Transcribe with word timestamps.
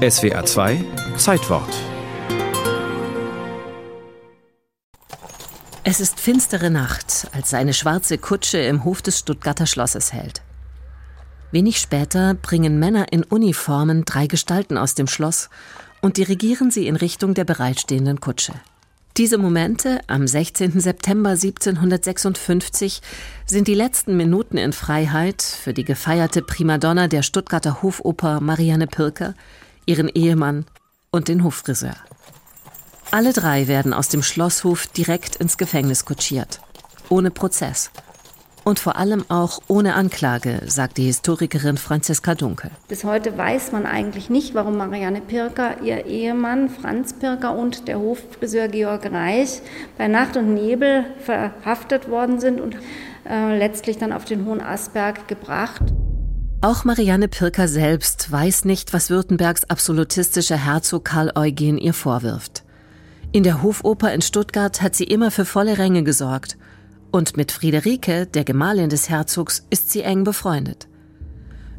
SWA 0.00 0.46
2 0.46 0.82
Zeitwort 1.18 1.68
Es 5.84 6.00
ist 6.00 6.18
finstere 6.18 6.70
Nacht, 6.70 7.28
als 7.32 7.50
seine 7.50 7.74
schwarze 7.74 8.16
Kutsche 8.16 8.56
im 8.56 8.84
Hof 8.84 9.02
des 9.02 9.18
Stuttgarter 9.18 9.66
Schlosses 9.66 10.14
hält. 10.14 10.40
Wenig 11.50 11.76
später 11.76 12.32
bringen 12.32 12.78
Männer 12.78 13.12
in 13.12 13.24
Uniformen 13.24 14.06
drei 14.06 14.26
Gestalten 14.26 14.78
aus 14.78 14.94
dem 14.94 15.06
Schloss 15.06 15.50
und 16.00 16.16
dirigieren 16.16 16.70
sie 16.70 16.86
in 16.86 16.96
Richtung 16.96 17.34
der 17.34 17.44
bereitstehenden 17.44 18.20
Kutsche. 18.20 18.54
Diese 19.18 19.36
Momente 19.36 20.00
am 20.06 20.26
16. 20.26 20.80
September 20.80 21.30
1756 21.30 23.02
sind 23.44 23.68
die 23.68 23.74
letzten 23.74 24.16
Minuten 24.16 24.56
in 24.56 24.72
Freiheit 24.72 25.42
für 25.42 25.74
die 25.74 25.84
gefeierte 25.84 26.40
Primadonna 26.40 27.06
der 27.06 27.20
Stuttgarter 27.20 27.82
Hofoper 27.82 28.40
Marianne 28.40 28.86
Pirker, 28.86 29.34
ihren 29.86 30.08
Ehemann 30.08 30.66
und 31.10 31.28
den 31.28 31.44
Hoffriseur. 31.44 31.96
Alle 33.10 33.32
drei 33.32 33.66
werden 33.66 33.92
aus 33.92 34.08
dem 34.08 34.22
Schlosshof 34.22 34.86
direkt 34.86 35.36
ins 35.36 35.58
Gefängnis 35.58 36.04
kutschiert. 36.04 36.60
Ohne 37.08 37.32
Prozess. 37.32 37.90
Und 38.62 38.78
vor 38.78 38.96
allem 38.96 39.24
auch 39.28 39.60
ohne 39.68 39.94
Anklage, 39.94 40.60
sagt 40.66 40.98
die 40.98 41.04
Historikerin 41.04 41.76
Franziska 41.76 42.34
Dunkel. 42.34 42.70
Bis 42.88 43.04
heute 43.04 43.36
weiß 43.36 43.72
man 43.72 43.86
eigentlich 43.86 44.30
nicht, 44.30 44.54
warum 44.54 44.76
Marianne 44.76 45.22
Pirker, 45.22 45.80
ihr 45.82 46.06
Ehemann 46.06 46.68
Franz 46.68 47.14
Pirker 47.14 47.56
und 47.56 47.88
der 47.88 47.98
Hoffriseur 47.98 48.68
Georg 48.68 49.10
Reich 49.10 49.60
bei 49.98 50.06
Nacht 50.08 50.36
und 50.36 50.54
Nebel 50.54 51.04
verhaftet 51.18 52.08
worden 52.08 52.38
sind 52.38 52.60
und 52.60 52.76
äh, 53.28 53.58
letztlich 53.58 53.98
dann 53.98 54.12
auf 54.12 54.24
den 54.24 54.44
Hohen 54.44 54.60
Asberg 54.60 55.26
gebracht. 55.26 55.82
Auch 56.62 56.84
Marianne 56.84 57.28
Pirker 57.28 57.68
selbst 57.68 58.30
weiß 58.30 58.66
nicht, 58.66 58.92
was 58.92 59.08
Württembergs 59.08 59.64
absolutistischer 59.64 60.58
Herzog 60.58 61.06
Karl 61.06 61.32
Eugen 61.34 61.78
ihr 61.78 61.94
vorwirft. 61.94 62.64
In 63.32 63.44
der 63.44 63.62
Hofoper 63.62 64.12
in 64.12 64.20
Stuttgart 64.20 64.82
hat 64.82 64.94
sie 64.94 65.04
immer 65.04 65.30
für 65.30 65.46
volle 65.46 65.78
Ränge 65.78 66.02
gesorgt. 66.02 66.58
Und 67.10 67.38
mit 67.38 67.50
Friederike, 67.50 68.26
der 68.26 68.44
Gemahlin 68.44 68.90
des 68.90 69.08
Herzogs, 69.08 69.64
ist 69.70 69.90
sie 69.90 70.02
eng 70.02 70.22
befreundet. 70.22 70.86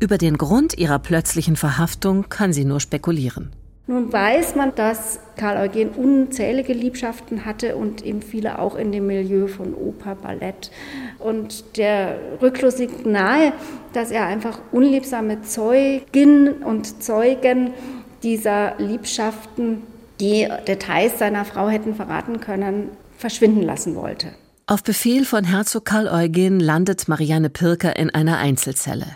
Über 0.00 0.18
den 0.18 0.38
Grund 0.38 0.76
ihrer 0.76 0.98
plötzlichen 0.98 1.54
Verhaftung 1.54 2.28
kann 2.28 2.52
sie 2.52 2.64
nur 2.64 2.80
spekulieren. 2.80 3.54
Nun 3.86 4.10
weiß 4.10 4.56
man, 4.56 4.74
dass 4.74 5.20
Karl 5.36 5.68
Eugen 5.68 5.90
unzählige 5.90 6.72
Liebschaften 6.72 7.44
hatte 7.44 7.76
und 7.76 8.02
eben 8.02 8.22
viele 8.22 8.58
auch 8.58 8.76
in 8.76 8.92
dem 8.92 9.06
Milieu 9.06 9.46
von 9.46 9.74
Oper, 9.74 10.14
Ballett. 10.14 10.70
Und 11.18 11.76
der 11.76 12.18
Rückschluss 12.40 12.78
liegt 12.78 13.04
nahe, 13.04 13.52
dass 13.92 14.10
er 14.10 14.24
einfach 14.24 14.58
unliebsame 14.72 15.42
Zeugin 15.42 16.48
und 16.64 17.02
Zeugen 17.02 17.74
dieser 18.22 18.76
Liebschaften, 18.78 19.82
die 20.18 20.48
Details 20.66 21.18
seiner 21.18 21.44
Frau 21.44 21.68
hätten 21.68 21.94
verraten 21.94 22.40
können, 22.40 22.88
verschwinden 23.18 23.62
lassen 23.62 23.96
wollte. 23.96 24.28
Auf 24.66 24.82
Befehl 24.82 25.26
von 25.26 25.44
Herzog 25.44 25.84
Karl 25.84 26.08
Eugen 26.08 26.58
landet 26.58 27.06
Marianne 27.06 27.50
Pirker 27.50 27.96
in 27.96 28.08
einer 28.08 28.38
Einzelzelle. 28.38 29.08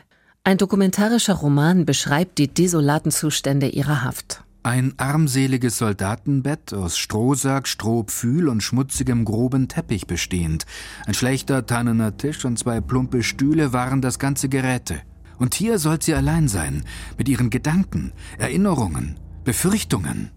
Ein 0.45 0.59
dokumentarischer 0.59 1.35
Roman 1.35 1.87
beschreibt 1.87 2.37
die 2.37 2.49
desolaten 2.49 3.11
Zustände 3.11 3.69
ihrer 3.69 4.05
Haft. 4.05 4.43
Ein 4.69 4.93
armseliges 4.99 5.79
Soldatenbett 5.79 6.75
aus 6.75 6.99
Strohsack, 6.99 7.67
Strohpfühl 7.67 8.49
und 8.51 8.63
schmutzigem 8.63 9.25
groben 9.25 9.67
Teppich 9.67 10.07
bestehend. 10.07 10.67
Ein 11.07 11.15
schlechter 11.15 11.65
tannener 11.65 12.19
Tisch 12.19 12.45
und 12.45 12.59
zwei 12.59 12.83
plumpe 12.83 13.23
Stühle 13.23 13.73
waren 13.73 14.03
das 14.03 14.19
ganze 14.19 14.51
Geräte. 14.51 15.01
Und 15.39 15.55
hier 15.55 15.79
soll 15.79 16.03
sie 16.03 16.13
allein 16.13 16.49
sein, 16.49 16.85
mit 17.17 17.31
ihren 17.31 17.49
Gedanken, 17.49 18.13
Erinnerungen, 18.37 19.17
Befürchtungen. 19.43 20.33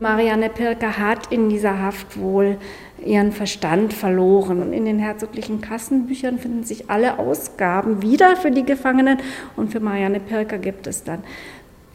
Marianne 0.00 0.50
Pirker 0.50 0.98
hat 0.98 1.32
in 1.32 1.48
dieser 1.48 1.78
Haft 1.78 2.18
wohl 2.18 2.58
ihren 3.02 3.32
Verstand 3.32 3.94
verloren. 3.94 4.60
Und 4.60 4.74
in 4.74 4.84
den 4.84 4.98
herzoglichen 4.98 5.62
Kassenbüchern 5.62 6.38
finden 6.38 6.64
sich 6.64 6.90
alle 6.90 7.18
Ausgaben 7.18 8.02
wieder 8.02 8.36
für 8.36 8.50
die 8.50 8.64
Gefangenen. 8.66 9.18
Und 9.56 9.72
für 9.72 9.80
Marianne 9.80 10.20
Pirker 10.20 10.58
gibt 10.58 10.86
es 10.86 11.04
dann 11.04 11.22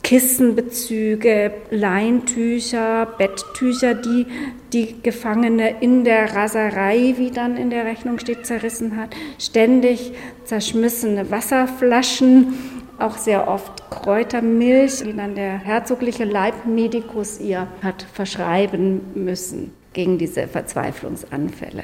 Kissenbezüge, 0.07 1.51
Leintücher, 1.69 3.06
Betttücher, 3.18 3.94
die 3.94 4.25
die 4.72 5.01
Gefangene 5.03 5.81
in 5.81 6.06
der 6.06 6.34
Raserei, 6.34 7.16
wie 7.18 7.29
dann 7.29 7.57
in 7.57 7.69
der 7.69 7.84
Rechnung 7.84 8.17
steht, 8.17 8.46
zerrissen 8.46 8.96
hat, 8.96 9.13
ständig 9.38 10.13
zerschmissene 10.46 11.29
Wasserflaschen, 11.29 12.53
auch 12.97 13.17
sehr 13.17 13.50
oft 13.50 13.90
Kräutermilch, 13.90 15.03
die 15.03 15.13
dann 15.13 15.35
der 15.35 15.59
herzogliche 15.59 16.23
Leibmedikus 16.23 17.41
ihr 17.41 17.67
hat 17.84 18.03
verschreiben 18.13 19.01
müssen 19.13 19.73
gegen 19.91 20.17
diese 20.17 20.47
Verzweiflungsanfälle. 20.47 21.84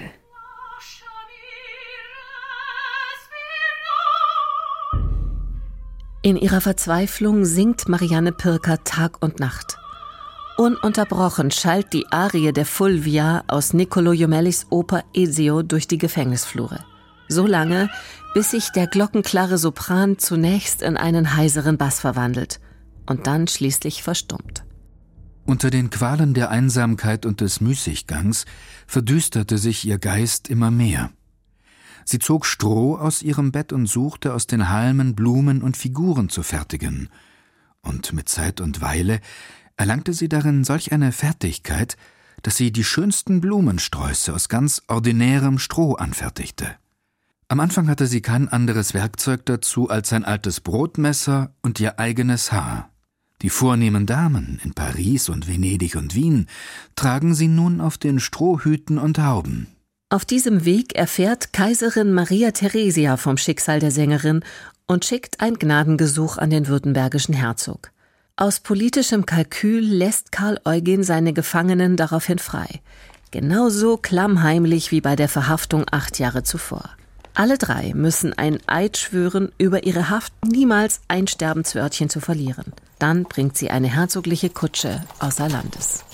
In 6.25 6.37
ihrer 6.37 6.61
Verzweiflung 6.61 7.43
singt 7.43 7.89
Marianne 7.89 8.31
Pirker 8.31 8.81
Tag 8.85 9.21
und 9.21 9.41
Nacht. 9.41 9.77
Ununterbrochen 10.55 11.51
schallt 11.51 11.91
die 11.91 12.07
Arie 12.13 12.53
der 12.53 12.65
Fulvia 12.65 13.43
aus 13.49 13.73
Niccolo 13.73 14.13
Jomellis 14.13 14.67
Oper 14.69 15.03
Esio 15.13 15.63
durch 15.63 15.85
die 15.85 15.97
Gefängnisflure. 15.97 16.85
So 17.27 17.45
lange, 17.45 17.89
bis 18.33 18.51
sich 18.51 18.69
der 18.69 18.87
glockenklare 18.87 19.57
Sopran 19.57 20.17
zunächst 20.17 20.81
in 20.81 20.95
einen 20.95 21.35
heiseren 21.35 21.77
Bass 21.77 21.99
verwandelt 21.99 22.61
und 23.05 23.27
dann 23.27 23.49
schließlich 23.49 24.01
verstummt. 24.01 24.63
Unter 25.45 25.71
den 25.71 25.89
Qualen 25.89 26.33
der 26.33 26.51
Einsamkeit 26.51 27.25
und 27.25 27.41
des 27.41 27.59
Müßiggangs 27.59 28.45
verdüsterte 28.87 29.57
sich 29.57 29.83
ihr 29.83 29.99
Geist 29.99 30.49
immer 30.49 30.71
mehr. 30.71 31.09
Sie 32.05 32.19
zog 32.19 32.45
Stroh 32.45 32.97
aus 32.97 33.21
ihrem 33.21 33.51
Bett 33.51 33.73
und 33.73 33.87
suchte 33.87 34.33
aus 34.33 34.47
den 34.47 34.69
Halmen 34.69 35.15
Blumen 35.15 35.61
und 35.61 35.77
Figuren 35.77 36.29
zu 36.29 36.43
fertigen. 36.43 37.09
Und 37.81 38.13
mit 38.13 38.29
Zeit 38.29 38.61
und 38.61 38.81
Weile 38.81 39.19
erlangte 39.77 40.13
sie 40.13 40.29
darin 40.29 40.63
solch 40.63 40.91
eine 40.91 41.11
Fertigkeit, 41.11 41.97
dass 42.41 42.57
sie 42.57 42.71
die 42.71 42.83
schönsten 42.83 43.41
Blumensträuße 43.41 44.33
aus 44.33 44.49
ganz 44.49 44.81
ordinärem 44.87 45.59
Stroh 45.59 45.95
anfertigte. 45.95 46.75
Am 47.47 47.59
Anfang 47.59 47.87
hatte 47.87 48.07
sie 48.07 48.21
kein 48.21 48.49
anderes 48.49 48.93
Werkzeug 48.93 49.45
dazu 49.45 49.89
als 49.89 50.11
ein 50.13 50.25
altes 50.25 50.59
Brotmesser 50.61 51.53
und 51.61 51.79
ihr 51.79 51.99
eigenes 51.99 52.51
Haar. 52.51 52.89
Die 53.41 53.49
vornehmen 53.49 54.05
Damen 54.05 54.59
in 54.63 54.73
Paris 54.73 55.29
und 55.29 55.47
Venedig 55.47 55.95
und 55.95 56.15
Wien 56.15 56.47
tragen 56.95 57.35
sie 57.35 57.49
nun 57.49 57.81
auf 57.81 57.97
den 57.97 58.19
Strohhüten 58.19 58.97
und 58.97 59.19
Hauben. 59.19 59.67
Auf 60.13 60.25
diesem 60.25 60.63
Weg 60.63 60.93
erfährt 60.93 61.53
Kaiserin 61.53 62.13
Maria 62.13 62.51
Theresia 62.51 63.17
vom 63.17 63.35
Schicksal 63.35 63.79
der 63.79 63.89
Sängerin 63.89 64.43
und 64.85 65.05
schickt 65.05 65.39
ein 65.39 65.55
Gnadengesuch 65.55 66.37
an 66.37 66.51
den 66.51 66.67
württembergischen 66.67 67.33
Herzog. 67.33 67.89
Aus 68.35 68.59
politischem 68.59 69.25
Kalkül 69.25 69.83
lässt 69.83 70.31
Karl 70.31 70.59
Eugen 70.65 71.01
seine 71.01 71.33
Gefangenen 71.33 71.97
daraufhin 71.97 72.37
frei. 72.37 72.67
Genauso 73.31 73.97
klammheimlich 73.97 74.91
wie 74.91 75.01
bei 75.01 75.15
der 75.15 75.29
Verhaftung 75.29 75.83
acht 75.89 76.19
Jahre 76.19 76.43
zuvor. 76.43 76.91
Alle 77.33 77.57
drei 77.57 77.93
müssen 77.95 78.33
ein 78.33 78.59
Eid 78.67 78.97
schwören, 78.97 79.51
über 79.57 79.83
ihre 79.83 80.11
Haft 80.11 80.31
niemals 80.45 81.01
ein 81.07 81.25
Sterbenswörtchen 81.25 82.09
zu 82.09 82.19
verlieren. 82.19 82.71
Dann 82.99 83.23
bringt 83.23 83.57
sie 83.57 83.71
eine 83.71 83.87
herzogliche 83.87 84.51
Kutsche 84.51 85.03
außer 85.17 85.49
Landes. 85.49 86.05